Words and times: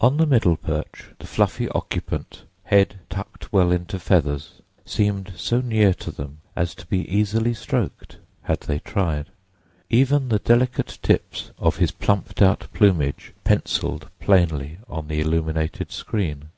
On 0.00 0.16
the 0.16 0.26
middle 0.26 0.56
perch 0.56 1.10
the 1.20 1.28
fluffy 1.28 1.68
occupant, 1.68 2.42
head 2.64 2.98
tucked 3.08 3.52
well 3.52 3.70
into 3.70 4.00
feathers, 4.00 4.60
seemed 4.84 5.32
so 5.36 5.60
near 5.60 5.94
to 5.94 6.10
them 6.10 6.38
as 6.56 6.74
to 6.74 6.84
be 6.86 7.08
easily 7.08 7.54
stroked, 7.54 8.16
had 8.42 8.62
they 8.62 8.80
tried; 8.80 9.26
even 9.88 10.28
the 10.28 10.40
delicate 10.40 10.98
tips 11.02 11.52
of 11.56 11.76
his 11.76 11.92
plumped 11.92 12.42
out 12.42 12.66
plumage 12.72 13.32
pencilled 13.44 14.08
plainly 14.18 14.78
on 14.88 15.06
the 15.06 15.20
illuminated 15.20 15.92
screen. 15.92 16.48